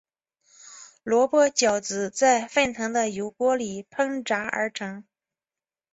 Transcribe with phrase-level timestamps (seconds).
[1.03, 5.03] 萝卜饺子在沸腾的油锅里烹炸而成。